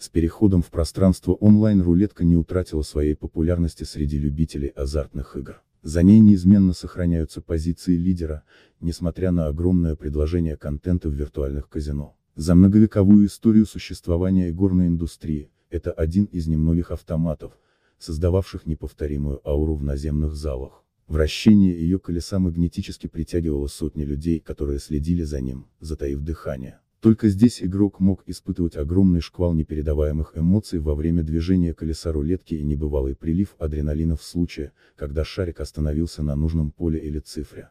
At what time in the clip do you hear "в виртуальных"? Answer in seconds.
11.10-11.68